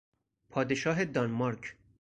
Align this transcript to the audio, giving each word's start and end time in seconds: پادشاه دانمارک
پادشاه 0.49 1.05
دانمارک 1.05 1.75